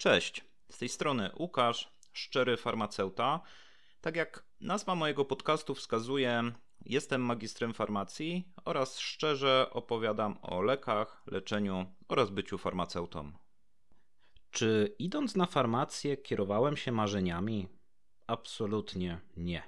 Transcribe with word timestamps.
Cześć, 0.00 0.44
z 0.70 0.78
tej 0.78 0.88
strony 0.88 1.30
Łukasz, 1.38 1.92
szczery 2.12 2.56
farmaceuta. 2.56 3.40
Tak 4.00 4.16
jak 4.16 4.44
nazwa 4.60 4.94
mojego 4.94 5.24
podcastu 5.24 5.74
wskazuje, 5.74 6.52
jestem 6.86 7.22
magistrem 7.22 7.74
farmacji 7.74 8.52
oraz 8.64 8.98
szczerze 8.98 9.70
opowiadam 9.70 10.38
o 10.42 10.62
lekach, 10.62 11.22
leczeniu 11.26 11.86
oraz 12.08 12.30
byciu 12.30 12.58
farmaceutą. 12.58 13.32
Czy 14.50 14.96
idąc 14.98 15.36
na 15.36 15.46
farmację 15.46 16.16
kierowałem 16.16 16.76
się 16.76 16.92
marzeniami? 16.92 17.68
Absolutnie 18.26 19.20
nie. 19.36 19.62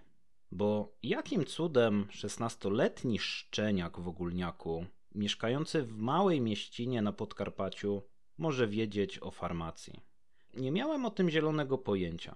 Bo 0.50 0.96
jakim 1.02 1.44
cudem 1.44 2.04
16-letni 2.04 3.18
szczeniak 3.18 4.00
w 4.00 4.08
ogólniaku, 4.08 4.86
mieszkający 5.14 5.82
w 5.82 5.96
małej 5.96 6.40
mieścinie 6.40 7.02
na 7.02 7.12
Podkarpaciu, 7.12 8.02
może 8.38 8.68
wiedzieć 8.68 9.18
o 9.22 9.30
farmacji? 9.30 10.11
Nie 10.54 10.72
miałem 10.72 11.06
o 11.06 11.10
tym 11.10 11.30
zielonego 11.30 11.78
pojęcia. 11.78 12.34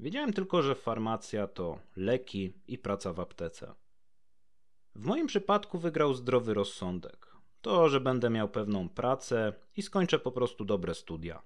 Wiedziałem 0.00 0.32
tylko, 0.32 0.62
że 0.62 0.74
farmacja 0.74 1.46
to 1.46 1.78
leki 1.96 2.52
i 2.68 2.78
praca 2.78 3.12
w 3.12 3.20
aptece. 3.20 3.74
W 4.94 5.04
moim 5.04 5.26
przypadku 5.26 5.78
wygrał 5.78 6.14
zdrowy 6.14 6.54
rozsądek. 6.54 7.36
To, 7.60 7.88
że 7.88 8.00
będę 8.00 8.30
miał 8.30 8.48
pewną 8.48 8.88
pracę 8.88 9.52
i 9.76 9.82
skończę 9.82 10.18
po 10.18 10.32
prostu 10.32 10.64
dobre 10.64 10.94
studia. 10.94 11.42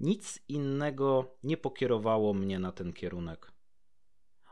Nic 0.00 0.38
innego 0.48 1.36
nie 1.42 1.56
pokierowało 1.56 2.34
mnie 2.34 2.58
na 2.58 2.72
ten 2.72 2.92
kierunek. 2.92 3.52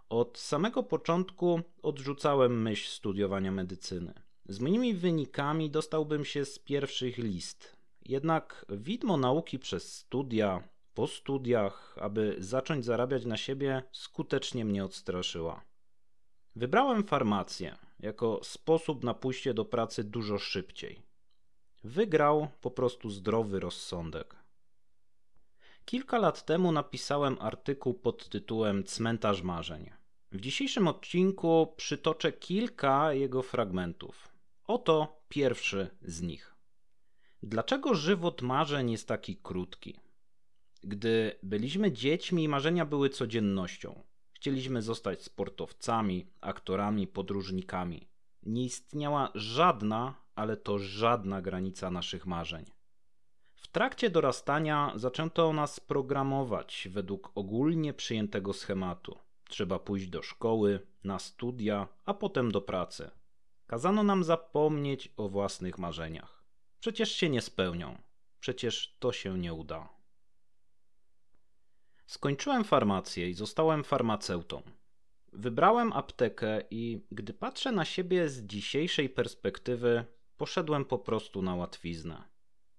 Od 0.08 0.38
samego 0.38 0.82
początku 0.82 1.60
odrzucałem 1.82 2.62
myśl 2.62 2.88
studiowania 2.90 3.52
medycyny. 3.52 4.14
Z 4.48 4.60
moimi 4.60 4.94
wynikami 4.94 5.70
dostałbym 5.70 6.24
się 6.24 6.44
z 6.44 6.58
pierwszych 6.58 7.18
list. 7.18 7.76
Jednak 8.06 8.66
widmo 8.68 9.16
nauki 9.16 9.58
przez 9.58 9.96
studia, 9.96 10.68
po 10.94 11.06
studiach, 11.06 11.96
aby 12.00 12.36
zacząć 12.38 12.84
zarabiać 12.84 13.24
na 13.24 13.36
siebie, 13.36 13.82
skutecznie 13.92 14.64
mnie 14.64 14.84
odstraszyła. 14.84 15.64
Wybrałem 16.56 17.04
farmację 17.04 17.76
jako 18.00 18.40
sposób 18.42 19.04
na 19.04 19.14
pójście 19.14 19.54
do 19.54 19.64
pracy 19.64 20.04
dużo 20.04 20.38
szybciej. 20.38 21.02
Wygrał 21.84 22.48
po 22.60 22.70
prostu 22.70 23.10
zdrowy 23.10 23.60
rozsądek. 23.60 24.36
Kilka 25.84 26.18
lat 26.18 26.44
temu 26.44 26.72
napisałem 26.72 27.36
artykuł 27.40 27.94
pod 27.94 28.28
tytułem 28.28 28.84
Cmentarz 28.84 29.42
marzeń. 29.42 29.90
W 30.32 30.40
dzisiejszym 30.40 30.88
odcinku 30.88 31.74
przytoczę 31.76 32.32
kilka 32.32 33.12
jego 33.12 33.42
fragmentów. 33.42 34.28
Oto 34.66 35.20
pierwszy 35.28 35.90
z 36.02 36.22
nich. 36.22 36.54
Dlaczego 37.42 37.94
żywot 37.94 38.42
marzeń 38.42 38.90
jest 38.90 39.08
taki 39.08 39.36
krótki? 39.36 40.03
Gdy 40.86 41.38
byliśmy 41.42 41.92
dziećmi, 41.92 42.48
marzenia 42.48 42.86
były 42.86 43.08
codziennością. 43.08 44.02
Chcieliśmy 44.32 44.82
zostać 44.82 45.22
sportowcami, 45.22 46.26
aktorami, 46.40 47.06
podróżnikami. 47.06 48.08
Nie 48.42 48.64
istniała 48.64 49.30
żadna, 49.34 50.14
ale 50.34 50.56
to 50.56 50.78
żadna 50.78 51.42
granica 51.42 51.90
naszych 51.90 52.26
marzeń. 52.26 52.64
W 53.54 53.68
trakcie 53.68 54.10
dorastania 54.10 54.92
zaczęto 54.96 55.52
nas 55.52 55.80
programować 55.80 56.88
według 56.90 57.30
ogólnie 57.34 57.94
przyjętego 57.94 58.52
schematu. 58.52 59.18
Trzeba 59.48 59.78
pójść 59.78 60.06
do 60.06 60.22
szkoły, 60.22 60.80
na 61.04 61.18
studia, 61.18 61.88
a 62.04 62.14
potem 62.14 62.52
do 62.52 62.60
pracy. 62.60 63.10
Kazano 63.66 64.02
nam 64.02 64.24
zapomnieć 64.24 65.12
o 65.16 65.28
własnych 65.28 65.78
marzeniach. 65.78 66.44
Przecież 66.80 67.12
się 67.12 67.28
nie 67.28 67.40
spełnią. 67.42 67.98
Przecież 68.40 68.96
to 68.98 69.12
się 69.12 69.38
nie 69.38 69.54
uda. 69.54 69.93
Skończyłem 72.06 72.64
farmację 72.64 73.28
i 73.28 73.34
zostałem 73.34 73.84
farmaceutą. 73.84 74.62
Wybrałem 75.32 75.92
aptekę 75.92 76.62
i 76.70 77.06
gdy 77.10 77.34
patrzę 77.34 77.72
na 77.72 77.84
siebie 77.84 78.28
z 78.28 78.42
dzisiejszej 78.42 79.08
perspektywy, 79.08 80.04
poszedłem 80.36 80.84
po 80.84 80.98
prostu 80.98 81.42
na 81.42 81.54
łatwiznę. 81.54 82.22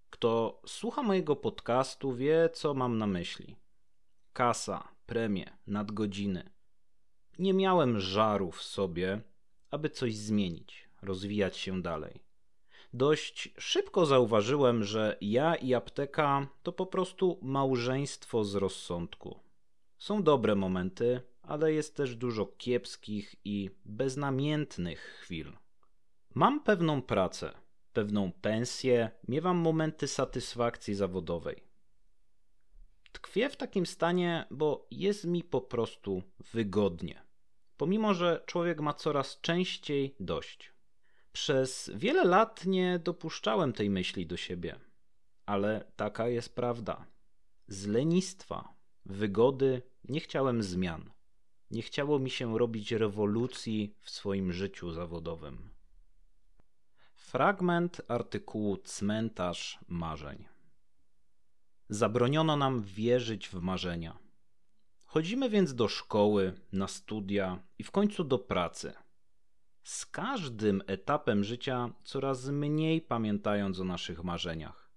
Kto 0.09 0.61
słucha 0.65 1.03
mojego 1.03 1.35
podcastu, 1.35 2.13
wie, 2.13 2.49
co 2.53 2.73
mam 2.73 2.97
na 2.97 3.07
myśli. 3.07 3.55
Kasa, 4.33 4.87
premie, 5.05 5.57
nadgodziny. 5.67 6.49
Nie 7.39 7.53
miałem 7.53 7.99
żaru 7.99 8.51
w 8.51 8.63
sobie, 8.63 9.21
aby 9.71 9.89
coś 9.89 10.15
zmienić, 10.15 10.89
rozwijać 11.01 11.57
się 11.57 11.81
dalej. 11.81 12.23
Dość 12.93 13.53
szybko 13.57 14.05
zauważyłem, 14.05 14.83
że 14.83 15.17
ja 15.21 15.55
i 15.55 15.73
apteka 15.73 16.47
to 16.63 16.71
po 16.71 16.85
prostu 16.85 17.39
małżeństwo 17.41 18.43
z 18.43 18.55
rozsądku. 18.55 19.39
Są 19.97 20.23
dobre 20.23 20.55
momenty, 20.55 21.21
ale 21.41 21.73
jest 21.73 21.95
też 21.95 22.15
dużo 22.15 22.45
kiepskich 22.45 23.35
i 23.45 23.69
beznamiętnych 23.85 24.99
chwil. 24.99 25.53
Mam 26.33 26.63
pewną 26.63 27.01
pracę, 27.01 27.53
pewną 27.93 28.31
pensję, 28.31 29.11
miewam 29.27 29.57
momenty 29.57 30.07
satysfakcji 30.07 30.95
zawodowej. 30.95 31.63
Tkwię 33.11 33.49
w 33.49 33.57
takim 33.57 33.85
stanie, 33.85 34.45
bo 34.51 34.87
jest 34.91 35.25
mi 35.25 35.43
po 35.43 35.61
prostu 35.61 36.23
wygodnie, 36.53 37.21
pomimo 37.77 38.13
że 38.13 38.43
człowiek 38.45 38.81
ma 38.81 38.93
coraz 38.93 39.41
częściej 39.41 40.15
dość. 40.19 40.74
Przez 41.35 41.91
wiele 41.95 42.23
lat 42.23 42.65
nie 42.65 42.99
dopuszczałem 42.99 43.73
tej 43.73 43.89
myśli 43.89 44.27
do 44.27 44.37
siebie, 44.37 44.79
ale 45.45 45.91
taka 45.95 46.27
jest 46.27 46.55
prawda. 46.55 47.05
Z 47.67 47.85
lenistwa, 47.85 48.73
wygody 49.05 49.81
nie 50.03 50.19
chciałem 50.19 50.63
zmian. 50.63 51.11
Nie 51.71 51.81
chciało 51.81 52.19
mi 52.19 52.29
się 52.29 52.57
robić 52.57 52.91
rewolucji 52.91 53.95
w 54.01 54.09
swoim 54.09 54.53
życiu 54.53 54.91
zawodowym. 54.91 55.69
Fragment 57.15 58.01
artykułu 58.07 58.77
Cmentarz 58.77 59.79
marzeń. 59.87 60.45
Zabroniono 61.89 62.57
nam 62.57 62.83
wierzyć 62.83 63.49
w 63.49 63.53
marzenia. 63.53 64.17
Chodzimy 65.05 65.49
więc 65.49 65.75
do 65.75 65.87
szkoły, 65.87 66.53
na 66.71 66.87
studia 66.87 67.63
i 67.79 67.83
w 67.83 67.91
końcu 67.91 68.23
do 68.23 68.39
pracy– 68.39 68.93
z 69.85 70.05
każdym 70.05 70.81
etapem 70.87 71.43
życia 71.43 71.89
coraz 72.03 72.45
mniej 72.45 73.01
pamiętając 73.01 73.79
o 73.79 73.83
naszych 73.83 74.23
marzeniach. 74.23 74.89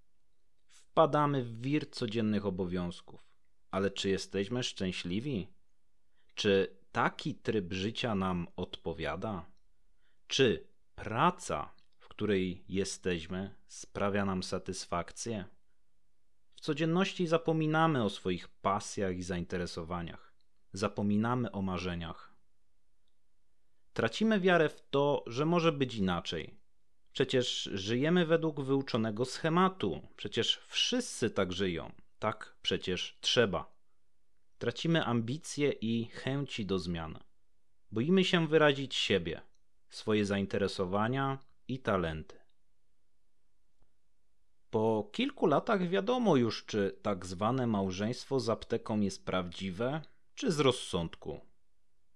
Wpadamy 0.69 1.45
w 1.45 1.61
wir 1.61 1.91
codziennych 1.91 2.47
obowiązków. 2.47 3.29
Ale 3.71 3.91
czy 3.91 4.09
jesteśmy 4.09 4.63
szczęśliwi? 4.63 5.49
Czy 6.35 6.77
taki 6.93 7.35
tryb 7.35 7.73
życia 7.73 8.15
nam 8.15 8.47
odpowiada? 8.57 9.47
Czy 10.27 10.67
praca, 10.95 11.73
w 11.99 12.09
której 12.09 12.65
jesteśmy, 12.69 13.55
sprawia 13.67 14.25
nam 14.25 14.43
satysfakcję? 14.43 15.45
W 16.55 16.61
codzienności 16.61 17.27
zapominamy 17.27 18.05
o 18.05 18.11
swoich 18.11 18.49
pasjach 18.49 19.17
i 19.17 19.23
zainteresowaniach. 19.23 20.33
Zapominamy 20.73 21.53
o 21.53 21.63
marzeniach. 21.63 22.28
Tracimy 23.99 24.41
wiarę 24.41 24.69
w 24.69 24.81
to, 24.91 25.25
że 25.27 25.45
może 25.45 25.73
być 25.73 25.95
inaczej. 25.95 26.55
Przecież 27.13 27.71
żyjemy 27.73 28.27
według 28.27 28.61
wyuczonego 28.61 29.25
schematu, 29.25 30.09
przecież 30.17 30.61
wszyscy 30.67 31.31
tak 31.31 31.53
żyją, 31.53 31.93
tak 32.19 32.57
przecież 32.63 33.19
trzeba. 33.21 33.73
Tracimy 34.59 35.05
ambicje 35.05 35.71
i 35.71 36.05
chęci 36.05 36.67
do 36.67 36.79
zmian. 36.79 37.19
Boimy 37.93 38.25
się 38.25 38.47
wyrazić 38.47 38.95
siebie, 38.95 39.41
swoje 39.89 40.27
zainteresowania 40.27 41.39
i 41.69 41.79
talenty. 41.79 42.37
Po 44.71 45.11
kilku 45.13 45.47
latach 45.47 45.89
wiadomo 45.89 46.37
już, 46.37 46.65
czy 46.65 46.99
tak 47.03 47.27
zwane 47.27 47.67
małżeństwo 47.67 48.41
z 48.41 48.49
apteką 48.49 49.01
jest 49.01 49.27
prawdziwe, 49.27 50.03
czy 50.35 50.53
z 50.53 50.61
rozsądku. 50.61 51.48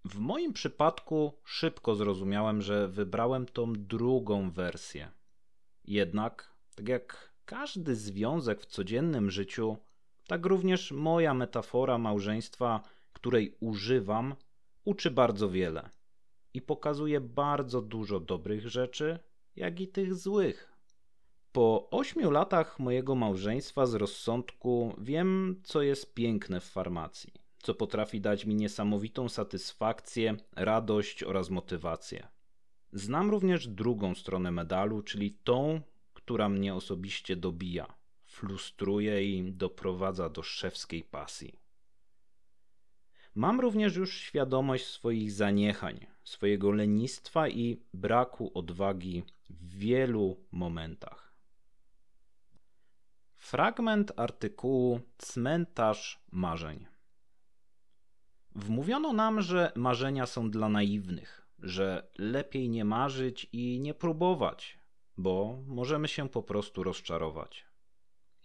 W 0.05 0.19
moim 0.19 0.53
przypadku 0.53 1.33
szybko 1.45 1.95
zrozumiałem, 1.95 2.63
że 2.63 2.89
wybrałem 2.89 3.47
tą 3.47 3.73
drugą 3.73 4.51
wersję. 4.51 5.11
Jednak, 5.85 6.55
tak 6.75 6.89
jak 6.89 7.33
każdy 7.45 7.97
związek 7.97 8.61
w 8.61 8.67
codziennym 8.67 9.31
życiu, 9.31 9.77
tak 10.27 10.47
również 10.47 10.93
moja 10.93 11.35
metafora 11.35 11.99
małżeństwa, 11.99 12.83
której 13.13 13.57
używam, 13.61 14.35
uczy 14.85 15.11
bardzo 15.11 15.51
wiele 15.51 15.91
i 16.55 16.63
pokazuje 16.63 17.21
bardzo 17.21 17.83
dużo 17.83 18.21
dobrych 18.21 18.69
rzeczy, 18.69 19.19
jak 19.57 19.81
i 19.81 19.89
tych 19.89 20.15
złych. 20.15 20.73
Po 21.53 21.91
ośmiu 21.91 22.31
latach 22.31 22.79
mojego 22.79 23.15
małżeństwa 23.15 23.87
z 23.87 23.95
rozsądku 23.95 24.95
wiem, 24.99 25.61
co 25.65 25.83
jest 25.83 26.15
piękne 26.15 26.61
w 26.61 26.65
farmacji 26.65 27.42
co 27.63 27.75
potrafi 27.75 28.21
dać 28.21 28.45
mi 28.45 28.55
niesamowitą 28.55 29.29
satysfakcję, 29.29 30.37
radość 30.57 31.23
oraz 31.23 31.51
motywację. 31.51 32.29
Znam 32.93 33.31
również 33.31 33.69
drugą 33.69 34.15
stronę 34.15 34.51
medalu, 34.51 35.03
czyli 35.03 35.39
tą, 35.45 35.81
która 36.15 36.49
mnie 36.49 36.75
osobiście 36.75 37.37
dobija 37.37 38.03
frustruje 38.33 39.25
i 39.25 39.53
doprowadza 39.53 40.29
do 40.29 40.43
szewskiej 40.43 41.05
pasji. 41.05 41.59
Mam 43.35 43.61
również 43.61 43.97
już 43.97 44.21
świadomość 44.21 44.87
swoich 44.87 45.33
zaniechań, 45.33 46.07
swojego 46.25 46.71
lenistwa 46.71 47.49
i 47.49 47.83
braku 47.95 48.51
odwagi 48.55 49.23
w 49.51 49.79
wielu 49.79 50.37
momentach. 50.53 51.33
Fragment 53.37 54.13
artykułu 54.17 55.01
Cmentarz 55.19 56.25
marzeń. 56.33 56.92
Wmówiono 58.55 59.13
nam, 59.13 59.43
że 59.43 59.73
marzenia 59.77 60.27
są 60.27 60.51
dla 60.51 60.69
naiwnych, 60.69 61.47
że 61.59 62.11
lepiej 62.19 62.69
nie 62.69 62.85
marzyć 62.85 63.49
i 63.53 63.81
nie 63.81 63.95
próbować, 63.95 64.79
bo 65.17 65.63
możemy 65.67 66.09
się 66.09 66.29
po 66.29 66.43
prostu 66.43 66.83
rozczarować. 66.83 67.67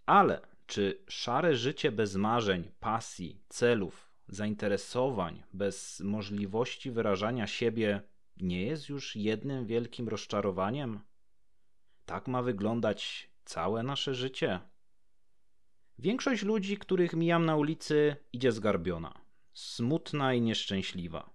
Ale 0.06 0.40
czy 0.66 1.04
szare 1.08 1.56
życie 1.56 1.92
bez 1.92 2.16
marzeń, 2.16 2.70
pasji, 2.80 3.40
celów, 3.48 4.10
zainteresowań, 4.28 5.42
bez 5.52 6.00
możliwości 6.00 6.90
wyrażania 6.90 7.46
siebie 7.46 8.02
nie 8.36 8.62
jest 8.62 8.88
już 8.88 9.16
jednym 9.16 9.66
wielkim 9.66 10.08
rozczarowaniem? 10.08 11.00
Tak 12.06 12.28
ma 12.28 12.42
wyglądać 12.42 13.30
całe 13.44 13.82
nasze 13.82 14.14
życie. 14.14 14.60
Większość 15.98 16.42
ludzi, 16.42 16.76
których 16.76 17.12
mijam 17.12 17.46
na 17.46 17.56
ulicy, 17.56 18.16
idzie 18.32 18.52
zgarbiona, 18.52 19.14
smutna 19.58 20.34
i 20.34 20.40
nieszczęśliwa. 20.40 21.30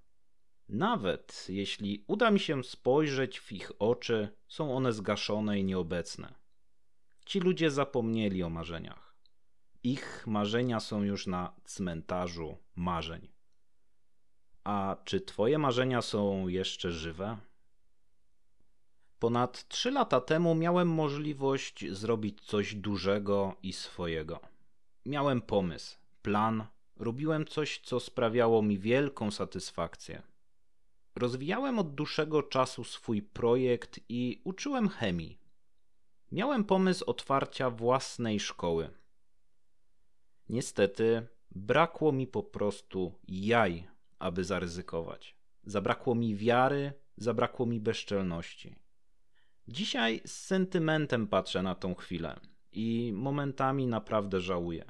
Nawet 0.70 1.46
jeśli 1.50 2.04
uda 2.08 2.32
mi 2.32 2.40
się 2.40 2.64
spojrzeć 2.64 3.40
w 3.40 3.52
ich 3.52 3.72
oczy, 3.80 4.30
są 4.48 4.76
one 4.76 4.94
zgaszone 4.94 5.60
i 5.60 5.64
nieobecne. 5.64 6.34
Ci 7.26 7.40
ludzie 7.40 7.72
zapomnieli 7.72 8.44
o 8.44 8.50
marzeniach. 8.50 9.16
Ich 9.84 10.28
marzenia 10.28 10.80
są 10.80 11.04
już 11.04 11.28
na 11.28 11.56
cmentarzu 11.64 12.58
marzeń. 12.76 13.32
A 14.64 14.98
czy 15.06 15.22
Twoje 15.22 15.58
marzenia 15.58 16.02
są 16.02 16.48
jeszcze 16.48 16.92
żywe? 16.92 17.38
Ponad 19.20 19.68
trzy 19.68 19.92
lata 19.92 20.22
temu 20.22 20.56
miałem 20.56 20.88
możliwość 20.88 21.86
zrobić 21.92 22.42
coś 22.42 22.76
dużego 22.76 23.56
i 23.64 23.74
swojego. 23.74 24.40
Miałem 25.06 25.42
pomysł, 25.42 25.98
plan, 26.22 26.68
robiłem 26.96 27.46
coś, 27.46 27.80
co 27.80 28.00
sprawiało 28.00 28.62
mi 28.62 28.80
wielką 28.80 29.32
satysfakcję. 29.32 30.22
Rozwijałem 31.16 31.80
od 31.80 31.96
dłuższego 31.96 32.44
czasu 32.44 32.84
swój 32.84 33.22
projekt 33.22 34.00
i 34.10 34.42
uczyłem 34.44 34.90
chemii. 34.90 35.40
Miałem 36.32 36.64
pomysł 36.64 37.06
otwarcia 37.08 37.70
własnej 37.70 38.40
szkoły. 38.40 38.90
Niestety, 40.50 41.28
brakło 41.52 42.12
mi 42.12 42.28
po 42.28 42.44
prostu 42.44 43.14
jaj, 43.28 43.88
aby 44.20 44.44
zaryzykować. 44.44 45.36
Zabrakło 45.64 46.16
mi 46.16 46.36
wiary, 46.36 46.94
zabrakło 47.18 47.66
mi 47.66 47.80
bezczelności. 47.80 48.76
Dzisiaj 49.68 50.22
z 50.26 50.32
sentymentem 50.32 51.28
patrzę 51.28 51.64
na 51.64 51.76
tą 51.76 51.96
chwilę 51.96 52.40
i 52.72 53.12
momentami 53.16 53.88
naprawdę 53.88 54.42
żałuję. 54.42 54.86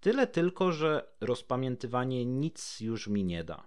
Tyle 0.00 0.26
tylko, 0.26 0.72
że 0.72 1.12
rozpamiętywanie 1.20 2.24
nic 2.24 2.80
już 2.80 3.08
mi 3.08 3.24
nie 3.24 3.44
da. 3.44 3.66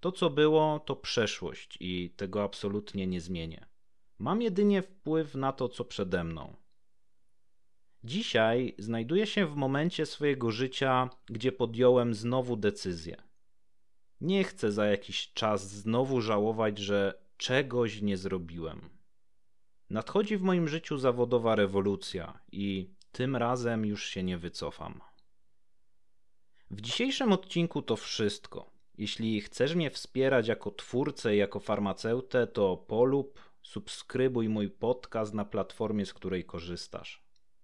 To, 0.00 0.12
co 0.12 0.30
było, 0.30 0.80
to 0.80 0.96
przeszłość 0.96 1.76
i 1.80 2.10
tego 2.16 2.42
absolutnie 2.42 3.06
nie 3.06 3.20
zmienię. 3.20 3.66
Mam 4.18 4.42
jedynie 4.42 4.82
wpływ 4.82 5.34
na 5.34 5.52
to, 5.52 5.68
co 5.68 5.84
przede 5.84 6.24
mną. 6.24 6.56
Dzisiaj 8.04 8.74
znajduję 8.78 9.26
się 9.26 9.46
w 9.46 9.56
momencie 9.56 10.06
swojego 10.06 10.50
życia, 10.50 11.10
gdzie 11.26 11.52
podjąłem 11.52 12.14
znowu 12.14 12.56
decyzję. 12.56 13.22
Nie 14.20 14.44
chcę 14.44 14.72
za 14.72 14.86
jakiś 14.86 15.32
czas 15.32 15.68
znowu 15.68 16.20
żałować, 16.20 16.78
że 16.78 17.22
czegoś 17.36 18.02
nie 18.02 18.16
zrobiłem. 18.16 18.90
Nadchodzi 19.90 20.36
w 20.36 20.42
moim 20.42 20.68
życiu 20.68 20.98
zawodowa 20.98 21.54
rewolucja 21.54 22.38
i 22.52 22.90
tym 23.12 23.36
razem 23.36 23.86
już 23.86 24.06
się 24.08 24.22
nie 24.22 24.38
wycofam. 24.38 25.00
W 26.70 26.80
dzisiejszym 26.80 27.32
odcinku 27.32 27.82
to 27.82 27.96
wszystko. 27.96 28.70
Jeśli 28.98 29.40
chcesz 29.40 29.74
mnie 29.74 29.90
wspierać 29.90 30.48
jako 30.48 30.70
twórcę 30.70 31.34
i 31.34 31.38
jako 31.38 31.60
farmaceutę, 31.60 32.46
to 32.46 32.76
polub, 32.76 33.40
subskrybuj 33.62 34.48
mój 34.48 34.70
podcast 34.70 35.34
na 35.34 35.44
platformie, 35.44 36.06
z 36.06 36.14
której 36.14 36.44
korzystasz. 36.44 37.22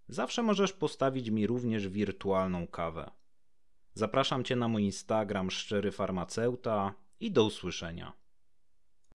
Zawsze 0.09 0.43
możesz 0.43 0.73
postawić 0.73 1.31
mi 1.31 1.47
również 1.47 1.89
wirtualną 1.89 2.67
kawę. 2.67 3.11
Zapraszam 3.95 4.45
Cię 4.45 4.56
na 4.56 4.69
mój 4.69 4.83
Instagram 4.83 5.50
szczery 5.50 5.93
farmaceuta 5.93 6.95
i 7.21 7.31
do 7.31 7.45
usłyszenia. 7.45 8.12